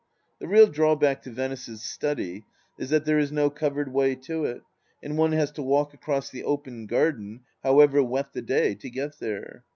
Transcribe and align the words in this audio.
The 0.39 0.47
real 0.47 0.65
drawback 0.65 1.21
to 1.21 1.29
Venice's 1.29 1.83
study 1.83 2.47
is 2.79 2.89
that 2.89 3.05
there 3.05 3.19
is 3.19 3.31
no 3.31 3.51
covered 3.51 3.93
way 3.93 4.15
to 4.15 4.45
it, 4.45 4.63
and 5.03 5.15
one 5.15 5.33
has 5.33 5.51
to 5.51 5.61
walk 5.61 5.93
across 5.93 6.31
the 6.31 6.43
open 6.43 6.87
garden, 6.87 7.41
however 7.61 8.01
wet 8.01 8.33
the 8.33 8.41
day, 8.41 8.73
to 8.73 8.89
get 8.89 9.19
there. 9.19 9.63